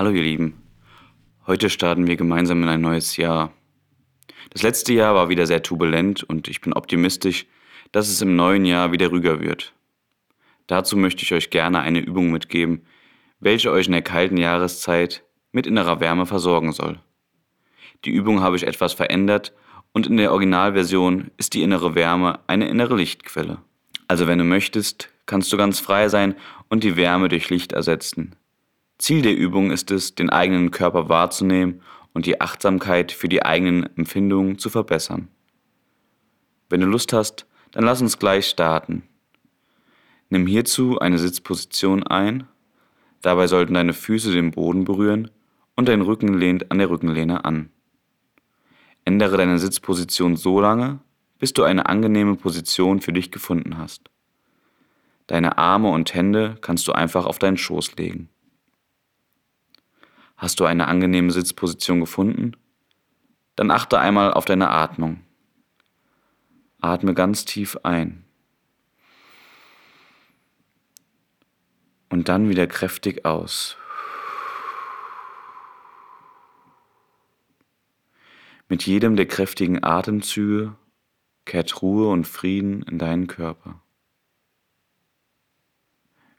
Hallo 0.00 0.12
ihr 0.12 0.22
Lieben, 0.22 0.54
heute 1.46 1.68
starten 1.68 2.06
wir 2.06 2.16
gemeinsam 2.16 2.62
in 2.62 2.70
ein 2.70 2.80
neues 2.80 3.18
Jahr. 3.18 3.52
Das 4.48 4.62
letzte 4.62 4.94
Jahr 4.94 5.14
war 5.14 5.28
wieder 5.28 5.46
sehr 5.46 5.62
turbulent 5.62 6.22
und 6.22 6.48
ich 6.48 6.62
bin 6.62 6.72
optimistisch, 6.72 7.44
dass 7.92 8.08
es 8.08 8.22
im 8.22 8.34
neuen 8.34 8.64
Jahr 8.64 8.92
wieder 8.92 9.08
ruhiger 9.08 9.40
wird. 9.40 9.74
Dazu 10.66 10.96
möchte 10.96 11.22
ich 11.22 11.34
euch 11.34 11.50
gerne 11.50 11.80
eine 11.80 11.98
Übung 11.98 12.30
mitgeben, 12.30 12.86
welche 13.40 13.70
euch 13.70 13.88
in 13.88 13.92
der 13.92 14.00
kalten 14.00 14.38
Jahreszeit 14.38 15.22
mit 15.52 15.66
innerer 15.66 16.00
Wärme 16.00 16.24
versorgen 16.24 16.72
soll. 16.72 16.98
Die 18.06 18.10
Übung 18.10 18.40
habe 18.40 18.56
ich 18.56 18.66
etwas 18.66 18.94
verändert 18.94 19.52
und 19.92 20.06
in 20.06 20.16
der 20.16 20.32
Originalversion 20.32 21.30
ist 21.36 21.52
die 21.52 21.60
innere 21.60 21.94
Wärme 21.94 22.40
eine 22.46 22.70
innere 22.70 22.96
Lichtquelle. 22.96 23.58
Also 24.08 24.26
wenn 24.26 24.38
du 24.38 24.44
möchtest, 24.44 25.10
kannst 25.26 25.52
du 25.52 25.58
ganz 25.58 25.78
frei 25.78 26.08
sein 26.08 26.36
und 26.70 26.84
die 26.84 26.96
Wärme 26.96 27.28
durch 27.28 27.50
Licht 27.50 27.72
ersetzen. 27.72 28.34
Ziel 29.00 29.22
der 29.22 29.34
Übung 29.34 29.70
ist 29.70 29.90
es, 29.90 30.14
den 30.14 30.28
eigenen 30.28 30.70
Körper 30.70 31.08
wahrzunehmen 31.08 31.80
und 32.12 32.26
die 32.26 32.42
Achtsamkeit 32.42 33.12
für 33.12 33.30
die 33.30 33.42
eigenen 33.42 33.88
Empfindungen 33.96 34.58
zu 34.58 34.68
verbessern. 34.68 35.28
Wenn 36.68 36.82
du 36.82 36.86
Lust 36.86 37.14
hast, 37.14 37.46
dann 37.70 37.84
lass 37.84 38.02
uns 38.02 38.18
gleich 38.18 38.46
starten. 38.46 39.04
Nimm 40.28 40.46
hierzu 40.46 40.98
eine 40.98 41.18
Sitzposition 41.18 42.02
ein, 42.02 42.46
dabei 43.22 43.46
sollten 43.46 43.72
deine 43.72 43.94
Füße 43.94 44.32
den 44.32 44.50
Boden 44.50 44.84
berühren 44.84 45.30
und 45.76 45.88
dein 45.88 46.02
Rücken 46.02 46.34
lehnt 46.34 46.70
an 46.70 46.76
der 46.76 46.90
Rückenlehne 46.90 47.46
an. 47.46 47.70
Ändere 49.06 49.38
deine 49.38 49.58
Sitzposition 49.58 50.36
so 50.36 50.60
lange, 50.60 51.00
bis 51.38 51.54
du 51.54 51.62
eine 51.62 51.86
angenehme 51.86 52.36
Position 52.36 53.00
für 53.00 53.14
dich 53.14 53.30
gefunden 53.32 53.78
hast. 53.78 54.10
Deine 55.26 55.56
Arme 55.56 55.88
und 55.88 56.12
Hände 56.12 56.58
kannst 56.60 56.86
du 56.86 56.92
einfach 56.92 57.24
auf 57.24 57.38
deinen 57.38 57.56
Schoß 57.56 57.96
legen. 57.96 58.28
Hast 60.40 60.58
du 60.58 60.64
eine 60.64 60.88
angenehme 60.88 61.30
Sitzposition 61.32 62.00
gefunden? 62.00 62.56
Dann 63.56 63.70
achte 63.70 63.98
einmal 63.98 64.32
auf 64.32 64.46
deine 64.46 64.70
Atmung. 64.70 65.20
Atme 66.80 67.12
ganz 67.12 67.44
tief 67.44 67.76
ein. 67.82 68.24
Und 72.08 72.30
dann 72.30 72.48
wieder 72.48 72.66
kräftig 72.66 73.26
aus. 73.26 73.76
Mit 78.66 78.86
jedem 78.86 79.16
der 79.16 79.26
kräftigen 79.26 79.84
Atemzüge 79.84 80.74
kehrt 81.44 81.82
Ruhe 81.82 82.08
und 82.08 82.26
Frieden 82.26 82.82
in 82.84 82.98
deinen 82.98 83.26
Körper. 83.26 83.82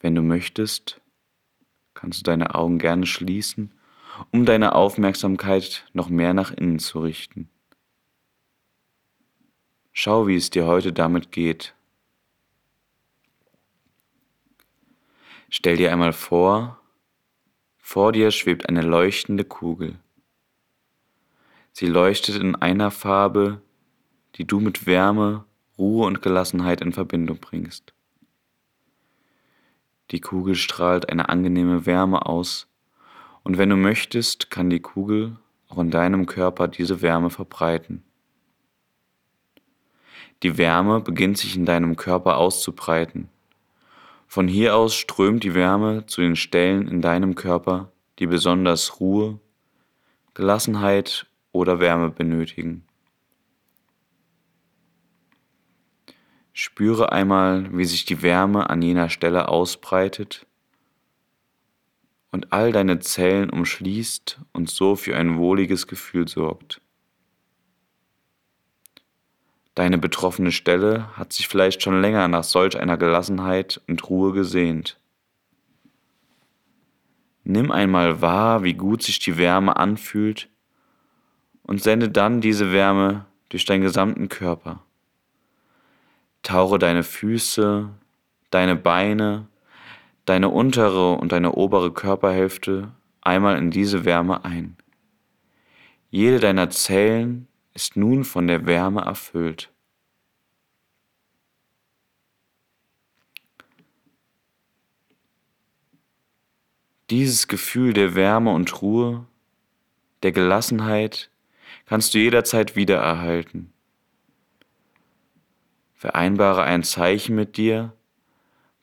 Wenn 0.00 0.14
du 0.14 0.22
möchtest, 0.22 1.02
kannst 1.92 2.20
du 2.20 2.22
deine 2.22 2.54
Augen 2.54 2.78
gerne 2.78 3.04
schließen 3.04 3.74
um 4.30 4.44
deine 4.44 4.74
Aufmerksamkeit 4.74 5.84
noch 5.92 6.08
mehr 6.08 6.34
nach 6.34 6.50
innen 6.50 6.78
zu 6.78 7.00
richten. 7.00 7.48
Schau, 9.92 10.26
wie 10.26 10.36
es 10.36 10.50
dir 10.50 10.66
heute 10.66 10.92
damit 10.92 11.32
geht. 11.32 11.74
Stell 15.50 15.76
dir 15.76 15.92
einmal 15.92 16.14
vor, 16.14 16.80
vor 17.76 18.12
dir 18.12 18.30
schwebt 18.30 18.68
eine 18.68 18.80
leuchtende 18.80 19.44
Kugel. 19.44 19.98
Sie 21.72 21.86
leuchtet 21.86 22.36
in 22.36 22.56
einer 22.56 22.90
Farbe, 22.90 23.60
die 24.36 24.46
du 24.46 24.60
mit 24.60 24.86
Wärme, 24.86 25.44
Ruhe 25.76 26.06
und 26.06 26.22
Gelassenheit 26.22 26.80
in 26.80 26.92
Verbindung 26.92 27.38
bringst. 27.38 27.92
Die 30.10 30.20
Kugel 30.20 30.54
strahlt 30.54 31.08
eine 31.08 31.28
angenehme 31.28 31.84
Wärme 31.84 32.26
aus, 32.26 32.66
und 33.44 33.58
wenn 33.58 33.70
du 33.70 33.76
möchtest, 33.76 34.50
kann 34.50 34.70
die 34.70 34.80
Kugel 34.80 35.36
auch 35.68 35.78
in 35.78 35.90
deinem 35.90 36.26
Körper 36.26 36.68
diese 36.68 37.02
Wärme 37.02 37.30
verbreiten. 37.30 38.04
Die 40.42 40.58
Wärme 40.58 41.00
beginnt 41.00 41.38
sich 41.38 41.56
in 41.56 41.66
deinem 41.66 41.96
Körper 41.96 42.36
auszubreiten. 42.36 43.28
Von 44.26 44.48
hier 44.48 44.76
aus 44.76 44.94
strömt 44.94 45.44
die 45.44 45.54
Wärme 45.54 46.06
zu 46.06 46.20
den 46.20 46.36
Stellen 46.36 46.88
in 46.88 47.00
deinem 47.00 47.34
Körper, 47.34 47.92
die 48.18 48.26
besonders 48.26 49.00
Ruhe, 49.00 49.38
Gelassenheit 50.34 51.26
oder 51.52 51.80
Wärme 51.80 52.10
benötigen. 52.10 52.84
Spüre 56.54 57.12
einmal, 57.12 57.76
wie 57.76 57.84
sich 57.84 58.04
die 58.04 58.22
Wärme 58.22 58.68
an 58.68 58.82
jener 58.82 59.08
Stelle 59.08 59.48
ausbreitet 59.48 60.46
und 62.32 62.52
all 62.52 62.72
deine 62.72 62.98
Zellen 62.98 63.50
umschließt 63.50 64.40
und 64.52 64.68
so 64.68 64.96
für 64.96 65.16
ein 65.16 65.36
wohliges 65.36 65.86
Gefühl 65.86 66.26
sorgt. 66.26 66.80
Deine 69.74 69.98
betroffene 69.98 70.50
Stelle 70.50 71.16
hat 71.16 71.32
sich 71.32 71.46
vielleicht 71.46 71.82
schon 71.82 72.00
länger 72.00 72.28
nach 72.28 72.44
solch 72.44 72.78
einer 72.78 72.96
Gelassenheit 72.96 73.80
und 73.86 74.08
Ruhe 74.08 74.32
gesehnt. 74.32 74.98
Nimm 77.44 77.70
einmal 77.70 78.20
wahr, 78.20 78.64
wie 78.64 78.74
gut 78.74 79.02
sich 79.02 79.18
die 79.18 79.36
Wärme 79.36 79.76
anfühlt 79.76 80.48
und 81.62 81.82
sende 81.82 82.08
dann 82.08 82.40
diese 82.40 82.72
Wärme 82.72 83.26
durch 83.48 83.64
deinen 83.64 83.82
gesamten 83.82 84.28
Körper. 84.28 84.82
Tauche 86.42 86.78
deine 86.78 87.02
Füße, 87.02 87.88
deine 88.50 88.76
Beine, 88.76 89.48
deine 90.24 90.48
untere 90.48 91.14
und 91.14 91.32
deine 91.32 91.52
obere 91.52 91.92
Körperhälfte 91.92 92.92
einmal 93.20 93.58
in 93.58 93.70
diese 93.70 94.04
Wärme 94.04 94.44
ein. 94.44 94.76
Jede 96.10 96.40
deiner 96.40 96.70
Zellen 96.70 97.48
ist 97.74 97.96
nun 97.96 98.24
von 98.24 98.46
der 98.46 98.66
Wärme 98.66 99.02
erfüllt. 99.02 99.72
Dieses 107.10 107.48
Gefühl 107.48 107.92
der 107.92 108.14
Wärme 108.14 108.52
und 108.52 108.80
Ruhe, 108.80 109.26
der 110.22 110.32
Gelassenheit 110.32 111.30
kannst 111.86 112.14
du 112.14 112.18
jederzeit 112.18 112.76
wiedererhalten. 112.76 113.72
Vereinbare 115.94 116.62
ein 116.62 116.82
Zeichen 116.82 117.36
mit 117.36 117.56
dir, 117.56 117.92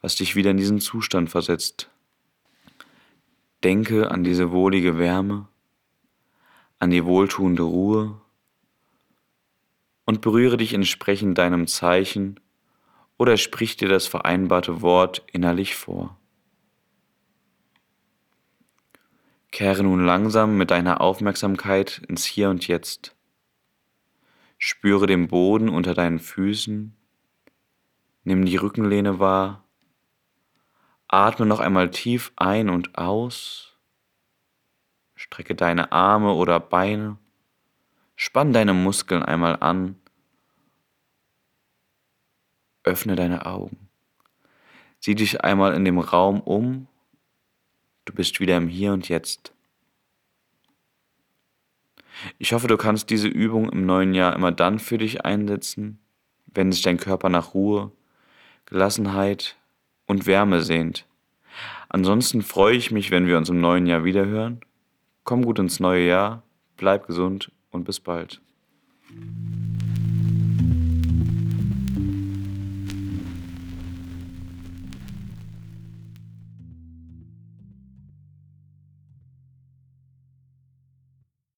was 0.02 0.16
dich 0.16 0.36
wieder 0.36 0.52
in 0.52 0.58
diesen 0.58 0.80
Zustand 0.80 1.30
versetzt. 1.30 1.90
Denke 3.64 4.12
an 4.12 4.24
diese 4.24 4.52
wohlige 4.52 4.98
Wärme, 4.98 5.48
an 6.80 6.90
die 6.90 7.04
wohltuende 7.04 7.64
Ruhe 7.64 8.22
und 10.06 10.22
berühre 10.22 10.58
dich 10.58 10.74
entsprechend 10.74 11.38
deinem 11.38 11.68
Zeichen 11.68 12.40
oder 13.18 13.36
sprich 13.36 13.76
dir 13.76 13.90
das 13.90 14.08
vereinbarte 14.08 14.82
Wort 14.82 15.24
innerlich 15.32 15.76
vor. 15.76 16.18
Kehre 19.52 19.84
nun 19.84 20.06
langsam 20.06 20.58
mit 20.58 20.72
deiner 20.72 21.02
Aufmerksamkeit 21.02 22.02
ins 22.08 22.24
Hier 22.24 22.50
und 22.50 22.68
Jetzt. 22.68 23.16
Spüre 24.58 25.06
den 25.06 25.28
Boden 25.28 25.68
unter 25.68 25.94
deinen 25.94 26.20
Füßen, 26.20 26.96
nimm 28.24 28.46
die 28.46 28.58
Rückenlehne 28.58 29.20
wahr 29.20 29.69
Atme 31.12 31.48
noch 31.48 31.60
einmal 31.60 31.90
tief 31.90 32.32
ein 32.36 32.70
und 32.70 32.96
aus. 32.96 33.76
Strecke 35.16 35.56
deine 35.56 35.92
Arme 35.92 36.34
oder 36.34 36.60
Beine. 36.60 37.18
Spann 38.16 38.54
deine 38.54 38.74
Muskeln 38.74 39.24
einmal 39.24 39.58
an. 39.60 39.96
Öffne 42.84 43.16
deine 43.16 43.48
Augen. 43.48 43.90
Sieh 45.00 45.16
dich 45.16 45.44
einmal 45.44 45.74
in 45.74 45.84
dem 45.84 45.98
Raum 45.98 46.42
um. 46.42 46.88
Du 48.06 48.14
bist 48.14 48.40
wieder 48.40 48.58
im 48.58 48.68
Hier 48.68 48.94
und 48.94 49.10
Jetzt. 49.10 49.54
Ich 52.38 52.54
hoffe, 52.54 52.68
du 52.68 52.78
kannst 52.78 53.10
diese 53.10 53.28
Übung 53.28 53.70
im 53.70 53.86
neuen 53.86 54.14
Jahr 54.14 54.36
immer 54.36 54.52
dann 54.52 54.78
für 54.78 55.00
dich 55.00 55.26
einsetzen, 55.26 56.00
wenn 56.46 56.72
sich 56.72 56.84
dein 56.84 56.98
Körper 56.98 57.30
nach 57.30 57.56
Ruhe, 57.56 57.92
Gelassenheit 58.66 59.59
und 60.10 60.26
Wärme 60.26 60.64
sehnt. 60.64 61.06
Ansonsten 61.88 62.42
freue 62.42 62.76
ich 62.76 62.92
mich, 62.92 63.12
wenn 63.12 63.28
wir 63.28 63.38
uns 63.38 63.50
im 63.50 63.62
neuen 63.62 63.86
Jahr 63.86 64.04
wiederhören. 64.04 64.60
Komm 65.24 65.46
gut 65.46 65.60
ins 65.60 65.80
neue 65.80 66.06
Jahr, 66.06 66.44
bleib 66.78 67.06
gesund 67.08 67.52
und 67.70 67.86
bis 67.86 68.00
bald. 68.00 68.42